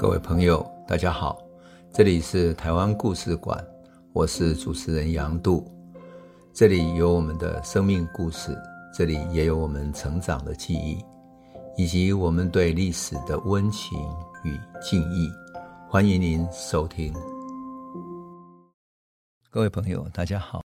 [0.00, 1.38] 各位朋友，大家好，
[1.92, 3.62] 这里是台湾故事馆，
[4.14, 5.70] 我是主持人杨度，
[6.54, 8.56] 这里有我们的生命故事，
[8.94, 11.04] 这里也有我们成长的记忆，
[11.76, 13.98] 以及我们对历史的温情
[14.42, 15.30] 与敬意。
[15.86, 17.12] 欢迎您收听。
[19.50, 20.62] 各位朋友，大家好。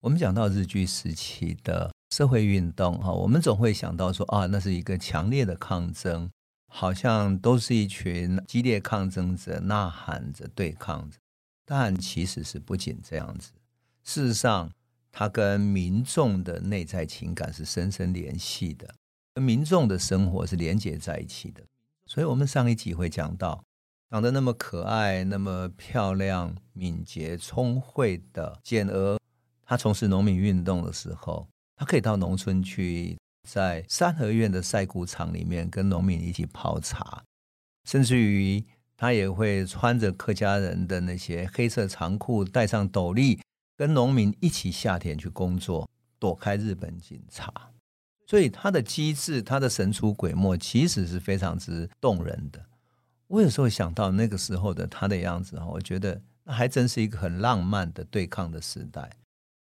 [0.00, 6.30] 我们讲到日据时期的社会运动，哈，我们总会想到说啊，那是一个强烈的抗争，
[6.70, 11.18] 好像都是一群激烈抗争者呐喊着对抗着。
[11.66, 13.50] 但其实是不仅这样子，
[14.02, 14.70] 事实上，
[15.12, 18.94] 它跟民众的内在情感是深深联系的，
[19.34, 21.62] 跟民众的生活是连接在一起的。
[22.06, 23.62] 所以，我们上一集会讲到。
[24.10, 29.16] 长得那么可爱、那么漂亮、敏捷、聪慧的简娥，
[29.64, 31.46] 她从事农民运动的时候，
[31.76, 33.16] 她可以到农村去，
[33.48, 37.24] 在三合院的晒谷场里面跟农民一起泡茶，
[37.84, 38.64] 甚至于
[38.96, 43.40] 他也会穿着客家人的那些黑色长裤，戴上斗笠，
[43.76, 45.88] 跟农民一起下田去工作，
[46.18, 47.52] 躲开日本警察。
[48.26, 52.64] 所以他的机智、他的神出鬼没，其实是非常之动人的。
[53.26, 59.10] 我有时候想到那个时候的他的样子，我觉得那还真是一个很浪漫的对抗的时代，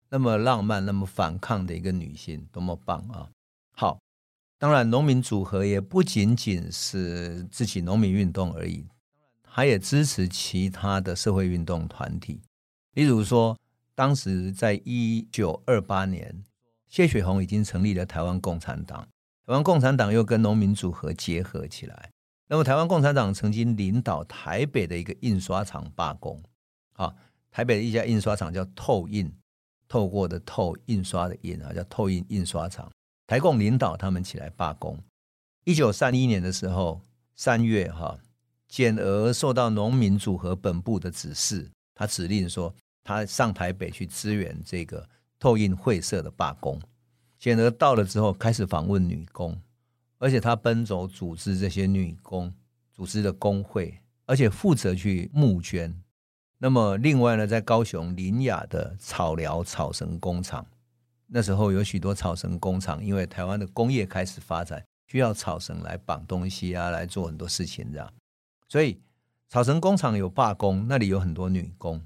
[0.10, 3.30] 那么浪漫、那么反抗的一个女性，多么棒啊！
[3.78, 4.00] 好，
[4.58, 8.88] 当然，农民组合也不仅仅是自己农民运动而已，
[9.44, 12.42] 他也支持其他的社会运动团体，
[12.94, 13.58] 例如说，
[13.94, 16.42] 当时在一九二八年，
[16.88, 19.02] 谢雪红已经成立了台湾共产党，
[19.46, 22.12] 台湾共产党又跟农民组合结合起来。
[22.48, 26.42] 那么，台湾共产党曾经领导台北的一个印刷厂罢工，
[26.94, 27.14] 啊，
[27.52, 29.30] 台北的一家印刷厂叫透印，
[29.90, 32.90] 透过的透，印刷的印啊，叫透印印刷厂。
[33.28, 34.98] 台共领导他们起来罢工。
[35.64, 37.02] 一九三一年的时候，
[37.36, 38.18] 三月哈，
[38.68, 42.74] 简娥受到农民组合本部的指示，他指令说，
[43.04, 45.08] 他上台北去支援这个
[45.40, 46.80] 透印会社的罢工。
[47.38, 49.60] 简娥到了之后，开始访问女工。
[50.18, 52.52] 而且他奔走组织这些女工，
[52.94, 55.94] 组织的工会，而且负责去募捐。
[56.58, 60.66] 那么另外呢，在高雄林雅的草寮草绳工厂，
[61.28, 68.14] 那时候有许多草绳工厂，因为台湾的工业开始发展，需要草绳来绑东西啊，来做很多事情这样。
[68.68, 69.00] 所以
[69.50, 72.06] 草绳工厂有罢工，那里有很多女工，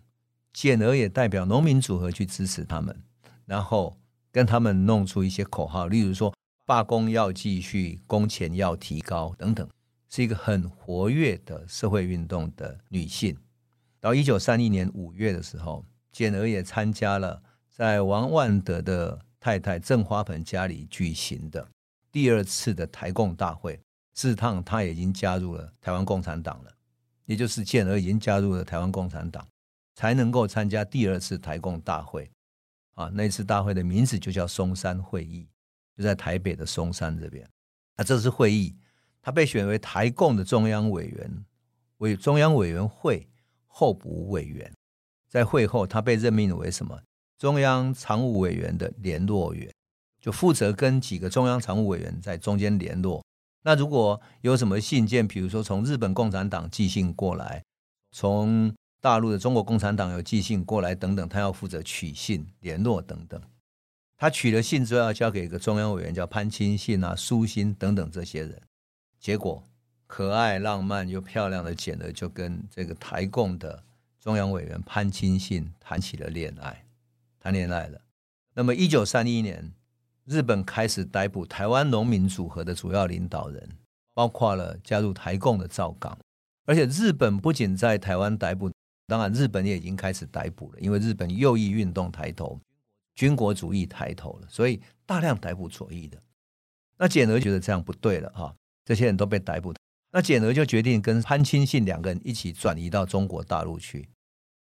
[0.54, 3.02] 简娥也代表农民组合去支持他们，
[3.46, 3.98] 然后
[4.32, 6.34] 跟他们弄出一些口号，例如说。
[6.66, 9.68] 罢工要继续，工钱要提高，等等，
[10.08, 13.36] 是一个很活跃的社会运动的女性。
[14.00, 17.42] 到一九三一年五月的时候，简娥也参加了
[17.80, 21.66] 在王万德的太太郑花盆家里举行的
[22.12, 23.80] 第二次的台共大会。
[24.14, 26.72] 这趟他已经加入了台湾共产党了，
[27.24, 29.48] 也就是建儿已经加入了台湾共产党，
[29.96, 32.30] 才能够参加第二次台共大会。
[32.96, 35.48] 啊，那次大会的名字就叫松山会议。
[35.96, 37.50] 就在台北的松山这边，
[37.96, 38.76] 那这次会议，
[39.22, 41.46] 他被选为台共的中央委员，
[42.00, 43.26] 为中央委员会
[43.68, 44.70] 候补委员。
[45.30, 47.02] 在会后，他被任命为什么？
[47.40, 49.74] 中央常务委员的联络员，
[50.20, 53.24] 就负责跟几个中央常务委员在中间联络。
[53.64, 57.64] 那如果有什么信件，比如说从日本共产党寄信过来，
[58.12, 63.42] 从大陆的中国共产党有寄信过来等等，他要负责取信、联络等等。
[64.18, 68.62] 他取了信之后，要交给一个中央委员，叫潘清信啊、苏新等等这些人。
[69.18, 69.64] 结果，
[70.08, 73.82] 可爱、浪漫又漂亮的简娥就跟这个台共的
[74.20, 76.84] 中央委员潘清信谈起了恋爱，
[77.40, 78.02] 谈恋爱了。
[78.54, 79.74] 那么，一九三一年，
[80.26, 83.70] 日本开始逮捕台湾农民组合的主要领导人，
[84.14, 86.18] 包括了加入台共的赵刚。
[86.66, 88.72] 而且，日本不仅在台湾逮捕，
[89.08, 92.60] 当然，日本也已经开始逮捕了，因为日本右翼运动抬头。
[93.16, 96.18] 军国主义抬头了，所以大量逮捕左翼的。
[96.98, 98.56] 那简娥觉得这样不对了哈，
[98.86, 99.74] 这些人都被逮捕，
[100.14, 104.08] 那简娥就决定跟潘清信两个人一起转移到中国大陆去。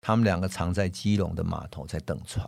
[0.07, 2.47] 他们两个藏在基隆的码头在等船，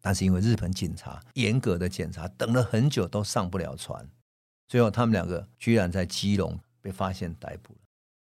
[0.00, 4.08] 但是因为日本警察严格的检查，等了很久都上不了船。
[4.66, 7.80] 最后他们两个居然在基隆被发现逮捕了。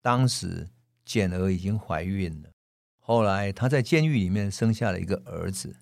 [0.00, 0.66] 当时
[1.04, 2.48] 简儿已经怀孕了，
[2.98, 5.76] 后来她在监狱里面生下了一个儿子。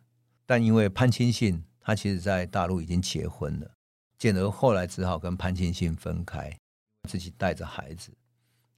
[0.44, 3.70] 但因为潘清信，他其实在大陆已经结婚了，
[4.18, 6.52] 简娥后来只好跟潘清信分开，
[7.08, 8.10] 自己带着孩子。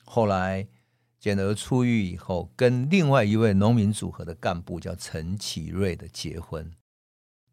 [0.05, 0.69] 后来
[1.19, 6.71] 简娥出狱以后，跟另外一位农民组合的干部叫陈启瑞的结婚。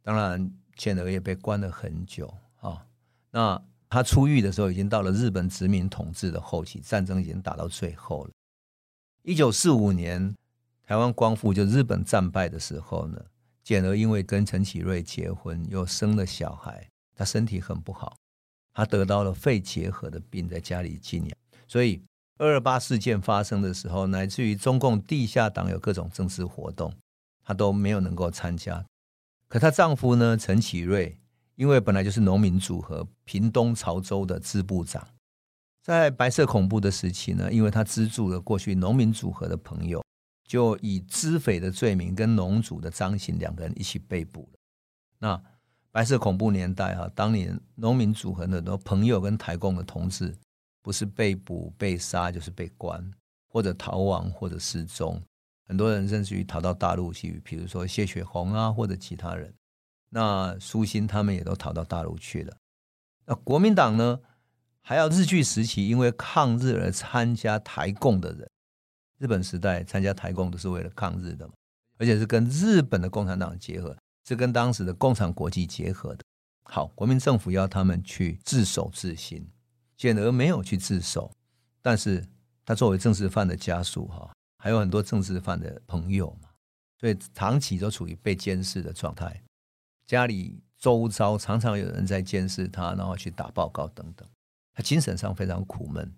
[0.01, 2.85] 当然，简娥也被关了很久啊。
[3.31, 8.31] 那他出狱的时候，已经到了日本殖民统治的后期，战争已经打到最后了。
[9.21, 10.35] 一九四五年
[10.85, 13.25] 台湾光复，就日本战败的时候呢，
[13.63, 18.17] 简娥因为跟陈启瑞结婚，又生了小孩，她身体很不好，
[18.73, 21.37] 她得到了肺结核的病，在家里静养。
[21.67, 22.03] 所以
[22.37, 26.93] 二二八事件发生的时候，乃至于中共地下党有各种政治活动，
[27.43, 28.85] 她都没有能够参加。
[29.47, 31.19] 可她丈夫呢，陈启瑞，
[31.55, 35.07] 因为本来就是农民组合屏东潮州的支部长。
[35.83, 40.01] 在白色恐怖的时期呢，因为他资助了过去农民组合的朋友，
[40.47, 44.59] 就以资匪的罪名跟农组的张行两个人一起被捕了。
[45.19, 45.43] 那
[45.91, 50.33] 白色恐怖年代哈，当年农民组合的很多朋友跟台共的同志，
[50.83, 53.03] 不是被捕被杀，就是被关
[53.47, 55.19] 或者逃亡或者失踪，
[55.67, 59.51] 很多人甚至于逃到大陆去，比如说谢雪红啊或者其他人。
[60.09, 62.55] 那苏心他们也都逃到大陆去了。
[63.25, 64.19] 那国民党呢？
[64.85, 68.51] 还要日据时期，因为抗日而参加台共的人，
[69.17, 71.49] 日本时代参加台共都是为了抗日的，
[71.97, 73.97] 而且是跟日本的共产党结合，
[74.27, 76.23] 是跟当时的共产国际结合的。
[76.65, 79.47] 好，国民政府要他们去自首自新，
[79.95, 81.31] 简而没有去自首，
[81.81, 82.25] 但是
[82.65, 86.49] 他作为政治犯的家属哈，还有很多政治犯的朋友嘛，
[86.99, 89.41] 所以长期都处于被监视的状态，
[90.05, 94.27] 家里周遭常常有人在监视他，然后去打报告等等。
[94.73, 96.11] 他精神上非常苦闷。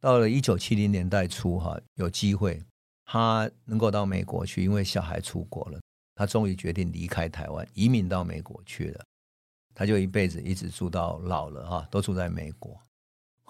[0.00, 2.62] 到了一九七零年代初，哈，有机会
[3.04, 5.80] 他能够到美国去，因为小孩出国了，
[6.14, 9.04] 他终于决定离开台湾，移民到美国去了。
[9.74, 12.78] 他就一辈子一直住到老了，哈，都住在美国。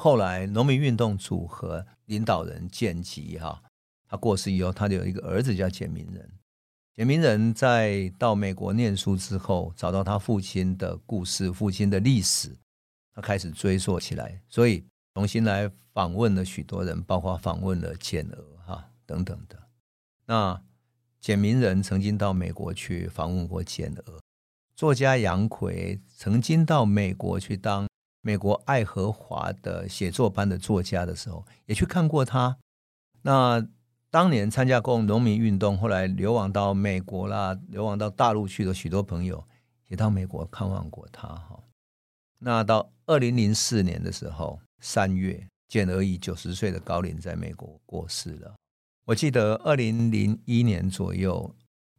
[0.02, 3.62] 后来农民运动组合领导人简吉，哈，
[4.08, 6.28] 他过世以后，他就有一个儿子叫简明仁。
[6.92, 12.58] 简明仁在到美国念书之后，找到他父亲的故事，父亲的历史。
[13.14, 14.84] 他开始追溯起来，所以
[15.14, 19.56] 重新来访问了许多人，包括访问了简娥哈等等的。
[20.26, 20.60] 那
[21.20, 24.20] 简明仁曾经到美国去访问过简娥，
[24.74, 27.86] 作家杨奎曾经到美国去当
[28.22, 32.56] 美国爱荷华的写作班的作家的时候，也去看过他。
[33.22, 33.66] 那
[34.10, 39.44] 当年参加过农民运动，后来流亡到美国啦，流亡到大陆去的许多朋友，
[39.88, 41.58] 也到美国看望过他哈。
[42.38, 48.54] 那到二零零四年的时候，三月，简娥以九十岁的高龄在美国过世了。
[49.04, 51.52] 我记得二零零一年左右，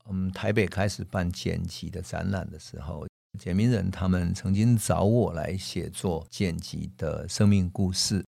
[0.09, 3.05] 嗯，台北开始办简吉的展览的时候，
[3.39, 8.23] 简明仁他们曾经找我来写作简吉的生命故事。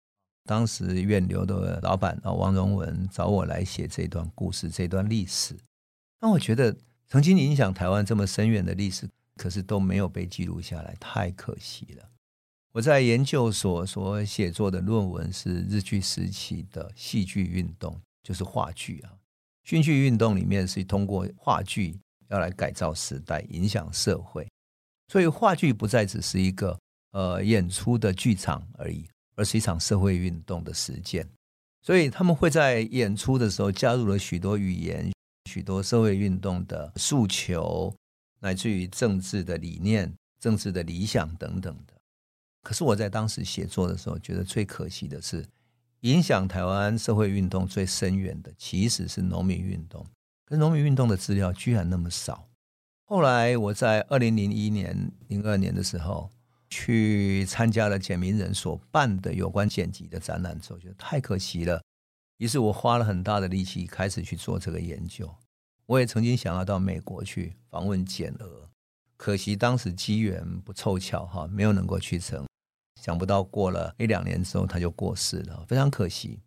[0.44, 5.56] 当时院流的老板啊王荣文找我来写这段故事，这段历史。
[6.20, 6.76] 那我觉得
[7.08, 9.08] 曾经影响台湾这么深远的历史。
[9.36, 12.08] 可是都没有被记录下来，太可惜了。
[12.70, 19.10] 我在研究所所写作的论文是日据时期的戏剧运动，就是话剧啊。
[19.64, 21.98] 戏剧运动里面是通过话剧
[22.28, 24.48] 要来改造时代、影响社会，
[25.14, 26.76] 所以话剧不再只是一个
[27.12, 29.06] 呃演出的剧场而已，
[29.36, 31.24] 而是一场社会运动的实践。
[31.82, 35.12] 所以他们会在演出的时候加入了许多语言、
[35.48, 37.94] 许多社会运动的诉求。
[38.40, 41.94] 乃至于政治的理念、政治的理想等等的。
[42.64, 45.46] 可是我在当时写作的时候，觉得最可惜的是，
[46.00, 50.04] 影响台湾社会运动最深远的，其实是农民运动。
[50.44, 52.48] 可是农民运动的资料居然那么少。
[53.06, 56.30] 后来我在二零零一年、零二年的时候，
[56.70, 61.82] 去参加了简明仁所办的有关剪辑的展览之后，觉得太可惜了。
[62.38, 65.32] 于是我花了很大的力气，开始去做这个研究。
[65.84, 68.70] 我也曾经想要到美国去访问简娥，
[69.18, 72.46] 可惜当时机缘不凑巧哈，没有能够去成。
[73.02, 76.40] 想不到过了一两年之后，他就过世了，非常可惜。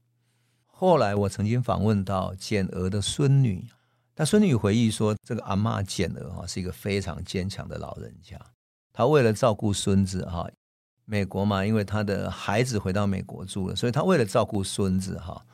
[0.65, 3.67] 后来我曾经访问到简娥的孙女，
[4.17, 8.36] 他孙女回忆说，这个阿妈简娥哈是一个非常坚强的老人家。
[8.91, 10.50] 他为了照顾孙子哈，
[11.05, 15.45] 美国嘛，因为他的孩子回到美国住了，所以他为了照顾孙子哈，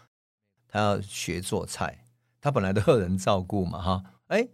[0.69, 2.05] 他要学做菜。
[2.39, 4.47] 他本来都有人照顾嘛，哈，哎，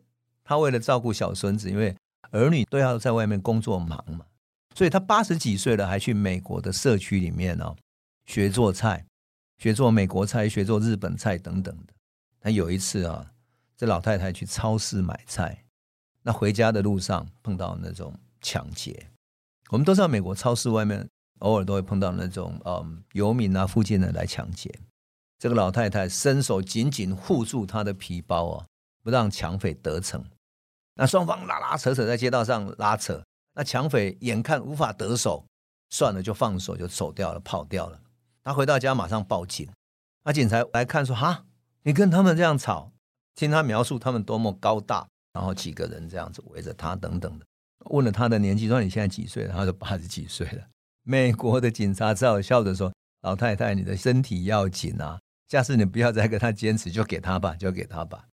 [0.44, 1.96] 他为了照顾小孙子，因为
[2.32, 4.26] 儿女都要在外面工作忙嘛，
[4.74, 7.76] 所以他八十几岁了，还去美国的社区里面哦，
[8.26, 9.06] 学做菜，
[9.60, 11.94] 学做美国菜，学做日本菜等等的。
[12.40, 13.32] 他有一次啊，
[13.80, 15.64] 这老太太去超市买菜，
[16.22, 19.10] 那回家的路上碰到那种抢劫。
[19.70, 21.08] 我们都知道，美国超市外面
[21.38, 24.70] 偶尔都会碰到那种嗯游民啊，附近的来抢劫。
[25.38, 28.66] 这个老太太伸手紧紧护住她的皮包啊，
[29.02, 30.26] 不让抢匪得逞。
[30.96, 35.46] 那双方拉拉扯扯在街道上拉扯，那抢匪眼看无法得手，
[35.90, 38.02] 算了，就放手就走掉了，跑掉了。
[38.44, 39.70] 他回到家马上报警，
[40.26, 41.46] 那警察来看说：“哈，
[41.84, 42.92] 你跟他们这样吵，
[43.36, 47.46] 听他描述他们多么高大，然后几个人这样子围着他等等的。
[47.92, 49.54] 问了他的年纪，说你现在几岁了？
[49.54, 50.68] 他说八十几岁了。
[51.04, 52.94] 美国的警察只好笑着说
[53.24, 58.26] ：“老太太，你的身体要紧啊，下次你不要再跟他坚持，就给他吧，就给他吧。”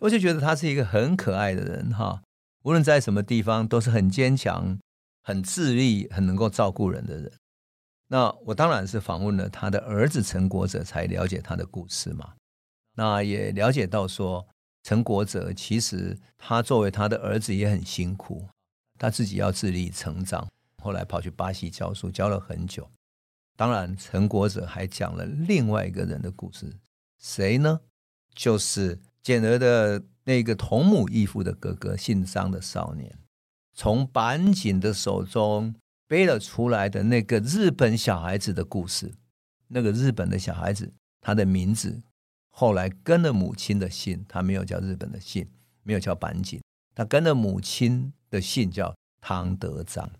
[0.00, 2.22] 我就觉得他是一个很可爱的人哈，
[2.62, 4.78] 无论在什么地方都是很坚强、
[5.22, 7.32] 很自立、很能够照顾人的人。
[8.08, 12.34] 那我当然是访问了他的儿子陈国哲，才了解他的故事嘛。
[12.96, 14.48] 那也了解到说，
[14.82, 18.48] 陈国哲其实他作为他的儿子也很辛苦。
[18.98, 20.48] 他自己要自立成长，
[20.82, 22.90] 后来跑去巴西教书，教了很久。
[23.54, 26.78] 当然，陈国哲还讲了另外一个人的故事，
[27.18, 27.80] 谁呢？
[28.34, 33.18] 就是简儿的那个同母异父的哥哥，姓张的少年，
[33.74, 35.74] 从板井的手中
[36.06, 39.12] 背了出来的那个日本小孩子的故事。
[39.68, 42.02] 那个日本的小孩子，他的名字
[42.58, 45.46] 后来跟了母亲的姓，他没有叫日本的姓，
[45.82, 46.60] 没有叫板井，
[46.94, 48.12] 他跟了母亲。
[48.28, 50.10] 的姓叫汤德章，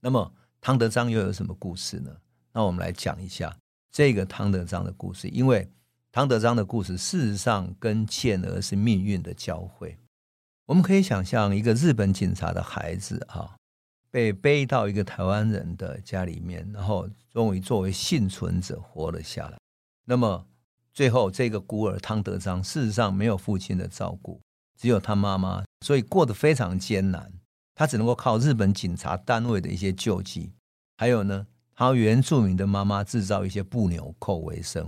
[0.00, 0.32] 那么
[0.62, 2.10] 汤德章又有什么故事呢？
[2.52, 3.54] 那我们来讲一下
[3.92, 5.28] 这个汤德章的故事。
[5.28, 5.70] 因为
[6.10, 9.94] 汤德章的故事事实上跟倩儿是命运的交汇。
[10.64, 13.54] 我们可以想象一个日本警察的孩子啊，
[14.10, 19.58] 被背到一个台湾人的家里面，然后终于作为幸存者活了下来。
[20.06, 20.46] 那么
[21.00, 24.38] 最后这个孤儿汤德章事实上没有父亲的照顾，
[24.78, 27.32] 只有他妈妈，所以过得非常艰难。
[27.74, 30.52] 他只能够靠日本警察单位的一些救济，
[30.98, 34.86] 还有呢，他原住民的妈妈制造一些布纽扣为生。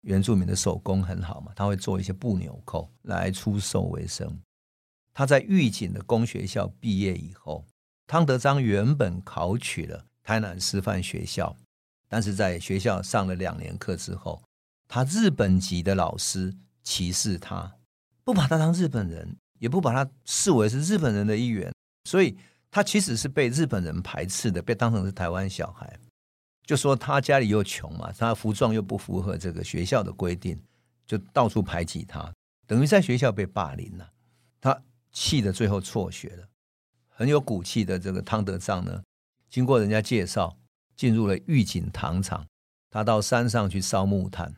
[0.00, 4.36] 原住民的手工很好嘛，他会做一些布纽扣来出售为生。
[5.12, 7.64] 他在狱警的工学校毕业以后，
[8.08, 11.56] 汤德章原本考取了台南师范学校，
[12.08, 14.42] 但是在学校上了两年课之后，
[14.94, 17.74] 他日本籍的老师歧视他，
[18.22, 21.74] 不把他当日本人，也不把他视为是日本人的一员。
[22.04, 22.36] 所以
[22.70, 25.98] 他其实是被日本人排斥的，被当成是台湾小孩，
[26.64, 30.56] 就说他家里又穷嘛，他服装又不符合这个学校的规定，
[31.04, 32.32] 就到处排挤他，
[32.64, 34.08] 等于在学校被霸凌了。
[34.60, 36.46] 他气得最后辍学了。
[37.08, 39.02] 很有骨气的这个汤德章呢，
[39.50, 40.56] 经过人家介绍，
[40.94, 42.46] 进入了玉井糖厂，
[42.90, 44.54] 他到山上去烧木炭，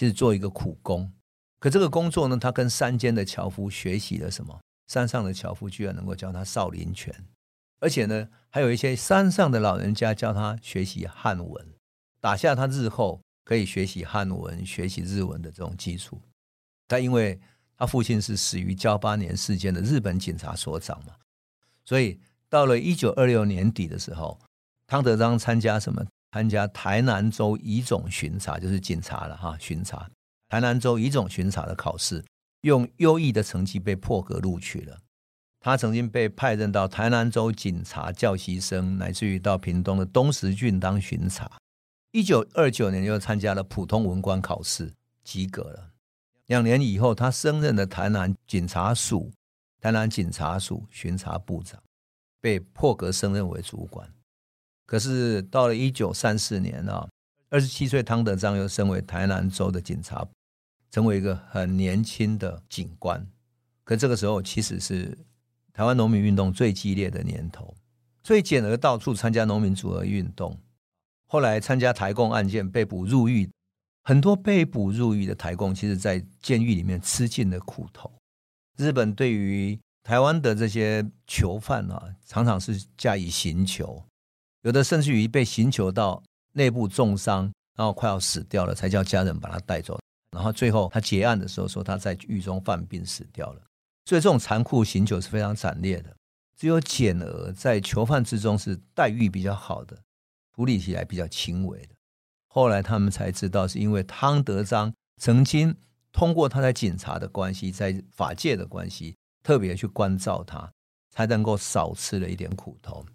[0.00, 1.12] 就是做一个苦工。
[1.58, 4.58] 可这个工作呢，他跟山间的樵夫学习了什么？
[4.86, 7.14] 山上的樵夫居然能够教他少林拳，
[7.80, 11.68] 而且呢，还有一些山上的老人家教他学习汉文，
[12.18, 16.18] 打下他日后可以学习汉文、学习日文的这种基础。
[16.88, 17.38] 但因为
[17.76, 21.14] 他父亲是死于交八年事件的日本警察所长嘛，
[21.84, 24.40] 所以到了一九二六年底的时候，
[24.86, 26.02] 汤德章参加什么？
[26.32, 30.08] 参加台南州乙种巡查，就是警察了哈，巡查
[30.48, 32.24] 台南州乙种巡查的考试。
[32.62, 34.98] 用优异的成绩被破格录取了。
[35.60, 41.50] 他曾经被派任到台南州警察教习生，乃至于到屏东的东石郡当巡查。
[42.12, 44.92] 一九二九年又参加了普通文官考试，
[45.24, 45.92] 及格了。
[46.46, 49.30] 两年以后，他升任了台南警察署
[49.80, 51.82] 台南警察署巡查部长，
[52.42, 54.12] 被破格升任为主管。
[54.90, 57.08] 可是到了一九三四年啊，
[57.48, 60.26] 二十七岁汤德章又升为台南州的警察。
[60.90, 63.24] 成为一个很年轻的警官，
[63.84, 65.16] 可这个时候其实是
[65.72, 67.72] 台湾农民运动最激烈的年头，
[68.24, 70.58] 所以简而到处参加农民组合运动，
[71.28, 73.48] 后来参加台共案件被捕入狱，
[74.02, 78.10] 很多被捕入狱的台共，其实在监狱里面吃尽了苦头。
[78.76, 84.02] 日本对于台湾的这些囚犯啊，常常是加以刑求，
[84.62, 89.98] 有的甚至于被刑求到内部重伤，然后快要死掉了，才叫家人把他带走。
[90.32, 93.60] 然后最后他结案的时候说他在狱中犯病死掉了，
[94.04, 96.14] 所以这种残酷刑求是非常惨烈的。
[96.56, 99.96] 只有简娥在囚犯之中是待遇比较好的，
[100.54, 101.94] 处理起来比较轻微的。
[102.48, 105.74] 后来他们才知道是因为汤德章曾经
[106.12, 110.70] 通过他在警察的关系，在法界的关系，特别去关照他，
[111.10, 113.06] 才能够少吃了一点苦头。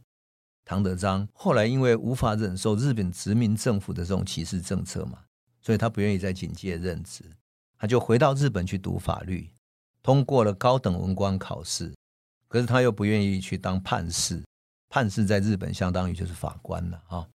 [0.66, 5.20] 唐德章后来因为无法忍受日本殖民政府的这种歧视政策嘛。
[5.62, 7.24] 所以他不愿意在警界任职，
[7.80, 9.50] 他就回到日本去读法律，
[10.04, 11.92] 通过了高等文官考试。
[12.48, 14.44] 可是他又不愿意去当判事，
[14.90, 17.28] 判事在日本相当于就是法官了啊。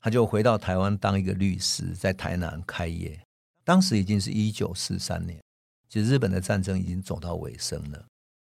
[0.00, 3.20] 他就回到台湾当一个律师，在台南开业。
[3.62, 5.40] 当时已经是一九四三年，
[5.88, 8.04] 其实日本的战争已经走到尾声了。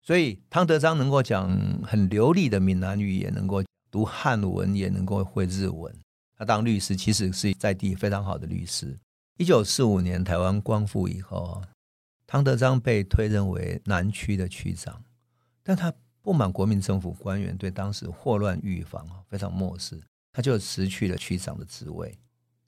[0.01, 1.51] 所以汤德章能够讲
[1.83, 5.93] 很流利的闽南语，也能够读汉文，也能够会日文。
[6.35, 8.97] 他当律师，其实是在地非常好的律师。
[9.37, 11.61] 一九四五年台湾光复以后，
[12.25, 15.03] 汤德章被推任为南区的区长，
[15.61, 22.17] 但他不满国民政府官员对当时霍乱预防非常漠视，他就辞去了区长的职位。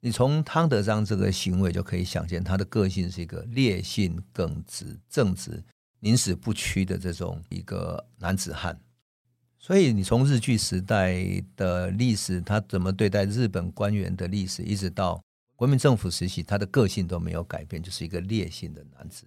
[0.00, 5.64] 你从汤德章这个行为就可以想见，他的个性是一个烈性耿直、正直、
[6.00, 8.78] 宁死不屈的这种一个男子汉。
[9.66, 11.16] 所以，你从日据时代
[11.56, 15.18] 的历史，他怎么对待日本官员的历史，一直到
[15.56, 19.24] 国民政府时期，他的个性都没有改变，就是一个烈性的男子。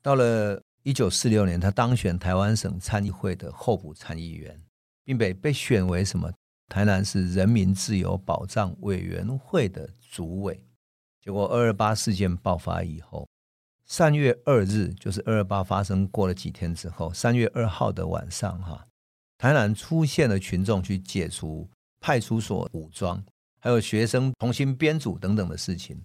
[0.00, 4.58] 到了一九四六年，他当选台湾省参议会的候补参议员，
[5.04, 6.32] 并被被选为什么
[6.70, 10.58] 台南市人民自由保障委员会的主委。
[11.20, 13.28] 结果二二八事件爆发以后，
[13.84, 18.85] 三月二日，就是二二八发生过了几天之后，三月二号的晚上，哈。
[19.38, 21.68] 台南出现了群众去解除
[22.00, 23.22] 派出所武装，
[23.60, 26.00] 还有学生重新编组等等的事情。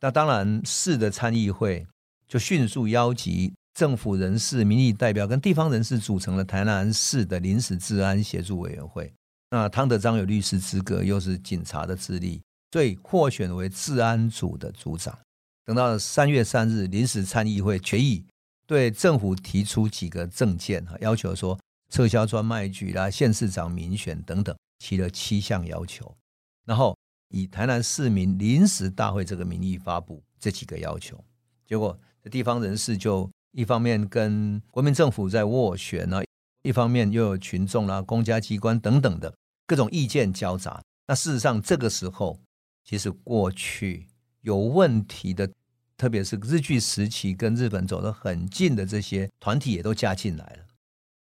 [0.00, 1.86] 那当然，市的参议会
[2.26, 9.12] 就迅速邀集政府人士、民意代表跟地方人士组成了台南市的临时治安协助委员会。
[9.50, 12.40] 那汤德章有律师资格，又是警察的资历，
[12.72, 15.18] 所以获选为治安组的组长。
[15.66, 18.24] 等到三月三日，临时参议会决议
[18.66, 21.58] 对政府提出几个政见，要求说。
[21.90, 26.16] 撤销专卖局啦，县市长民选等等，提了七项要求，
[26.64, 26.96] 然后
[27.28, 31.22] 以台南市民临时大会这个名义发布这几个要求，
[31.66, 31.98] 结果
[32.30, 36.22] 地方人士就一方面跟国民政府在斡旋呢，
[36.62, 39.34] 一方面又有群众啦、公家机关等等的
[39.66, 40.80] 各种意见交杂。
[41.06, 42.38] 那事实上，这个时候
[42.84, 44.06] 其实过去
[44.42, 45.50] 有问题的，
[45.96, 50.66] 特别是日据时期跟日本走得很近的这些团体也都加进来了。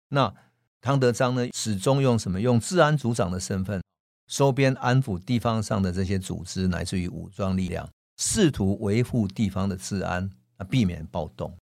[0.09, 0.33] 那
[0.81, 2.41] 汤德章呢，始终用什么？
[2.41, 3.79] 用治安组长的身份，
[4.27, 11.55] 收编安抚地方上的这些组织，乃至于武装力量，试图维护地方的治安，啊，避免暴动。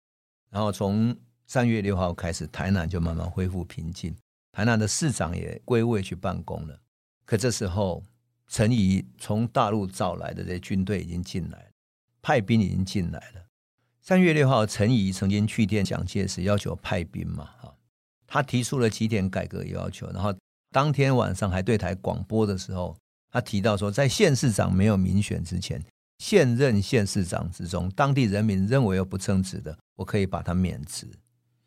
[0.50, 4.14] 然后从三月六号开始，台南就慢慢恢复平静，
[4.52, 6.78] 台南的市长也归位去办公了。
[7.24, 8.04] 可这时候，
[8.46, 11.70] 陈仪从大陆找来的这些军队已经进来了，
[12.20, 13.46] 派兵已经进来了。
[14.02, 17.54] 三月六号，陈仪曾经去电蒋介石，要求派兵嘛，
[18.36, 20.30] 他提出了几点改革要求，然后
[20.70, 22.94] 当天晚上还对台广播的时候，
[23.30, 25.82] 他提到说，在县市长没有民选之前，
[26.18, 31.08] 现任县市长之中，当地人民认为有不称职的，我可以把他免职。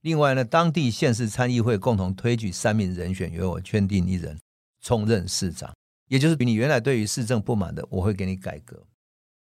[0.01, 4.38] 另外呢，当地县市参议会共同推举三名人选，由我圈定一人
[4.79, 5.73] 充任市长，
[6.08, 8.86] 也就是你原来对于市政不满的，我会给你改革。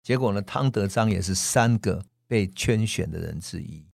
[0.02, 3.86] 结果呢，汤德章也是三个被圈选的人之一。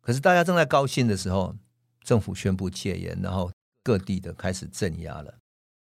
[0.00, 1.56] 可是大家正在高兴的时候。
[2.10, 3.52] 政府宣布戒严，然后
[3.84, 5.32] 各地的开始镇压了。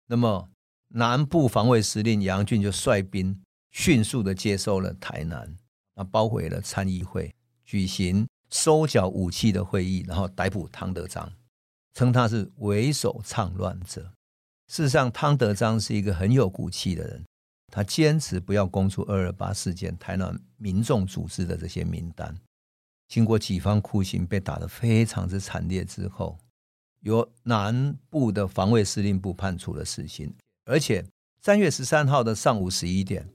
[0.06, 0.48] 那么
[0.90, 5.58] 南部防卫司令杨俊就率兵迅速的接收了台南，
[5.96, 7.34] 啊，包围了参议会，
[7.66, 11.34] 举行收缴武器的会议，然后逮捕汤德章，
[11.96, 14.14] 称他是为首倡乱者。
[14.68, 17.26] 事实上，汤德章是一个很有骨气的人，
[17.74, 22.38] 他坚持不要公出二二八事件台南民众组织的这些名单。
[23.12, 26.38] 经过几番酷刑，被打得非常之惨烈之后，
[27.02, 30.34] 由南部的防卫司令部判处了死刑。
[30.64, 31.06] 而且
[31.42, 33.28] 三月十三号的上午十一点，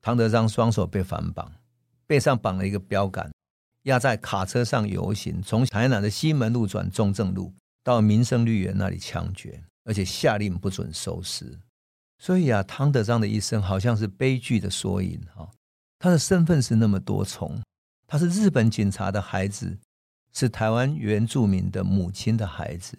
[0.00, 1.52] 唐德章双手被反绑，
[2.04, 3.30] 背上绑了一个标杆，
[3.84, 7.54] 压在卡车上游行，从台南的西门路转中正路
[7.84, 11.60] 到民生绿园那里枪决，而且下令不准收尸。
[12.18, 15.48] 所以啊，汤德章的一生好像是悲剧的缩影哈，
[16.00, 17.62] 他的身份是那么多重。
[18.12, 19.78] 他是日本警察的孩子，
[20.34, 22.98] 是台湾原住民的母亲的孩子。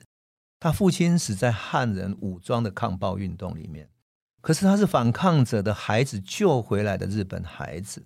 [0.59, 3.87] 他父亲死在汉人武装的抗暴运动里面，
[4.41, 8.03] 可是他是反抗者的孩子救回来的日本孩子。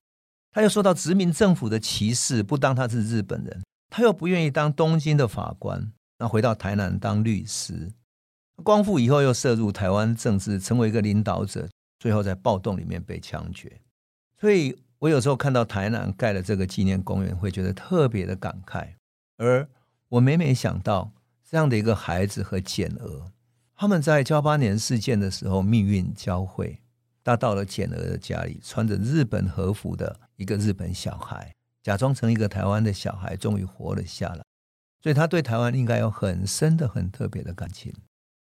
[0.51, 7.89] 他又受到殖民政府的歧视，不当他是日本人，他又不愿意当东京的法官，那回到台南当律师。
[8.65, 13.79] 光复以后又涉入台湾政治，成为一个领导者，最后在暴动里面被枪决。
[14.41, 14.77] 所以。
[14.99, 18.93] 我有时候看到台南盖了这个纪念公园，会觉得特别的感慨。
[19.37, 19.67] 而
[20.09, 21.11] 我每每想到
[21.47, 23.31] 这样的一个孩子和简娥，
[23.75, 26.79] 他们在噍吧哖事件的时候命运交汇，
[27.23, 34.41] 他到了简娥的家里，穿着日本和服的一个日本小孩，假装成一个台湾的小孩，终于活了下来。
[35.03, 37.93] 所以他对台湾应该有很深的、很特别的感情。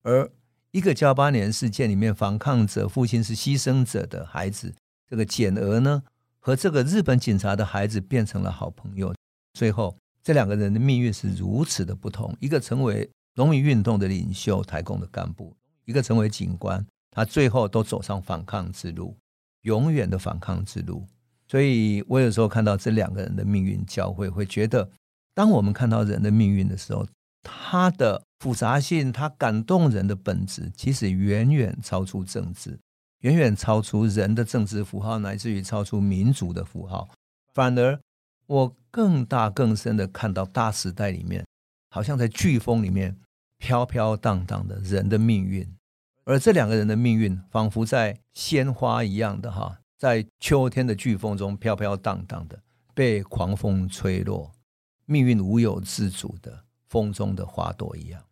[0.04, 0.30] 而
[0.72, 4.76] 一个噍吧哖事件里面反抗者，父亲是牺牲者的孩子，
[5.08, 6.04] 这个简娥呢，
[6.42, 9.14] 和这个日本警察的孩子变成了好朋友，
[9.54, 19.16] 最后这两个人的命运是如此的不同：一个成为农民运动的领袖、台共的干部，一个成为警官，他最后都走上反抗之路，
[19.62, 21.06] 永远的反抗之路。
[21.48, 24.90] 所以我有时候看到这两个人的命运交汇，会觉得
[25.36, 27.06] 当我们看到人的命运的时候，
[27.44, 32.80] 他的复杂性，他感动人的本质，其实远远超出政治，
[33.22, 37.10] 远远超出人的政治符号，乃至于超出民族的符号。
[37.54, 38.00] 反而，
[38.48, 41.46] 我更大更深的看到大时代里面，
[41.90, 43.18] 好像在飓风里面
[43.58, 45.68] 飘飘荡荡的人的命运，
[46.24, 52.62] 而这两个人的命运，仿佛在鲜花一样的哈，在秋天的飓风中飘飘荡荡的，
[52.94, 54.52] 被狂风吹落，
[55.06, 58.24] 命运无有自主的风中的花朵一样。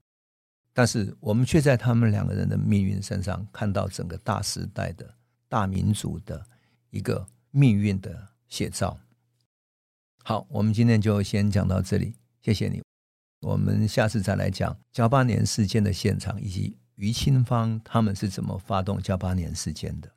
[0.80, 5.14] 但是我们却在他们两个人的命运身上，看到整个大时代的
[5.50, 6.42] 大民族的
[6.90, 8.98] 一个命运的写照。
[10.24, 12.82] 好，我们今天就先讲到这里，谢谢你。
[13.42, 20.10] 我们下次再来讲噍吧哖事件的现场，以及于清芳他们是怎么发动噍吧哖事件的。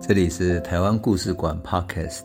[0.00, 2.24] 这里是台湾故事馆 Podcast，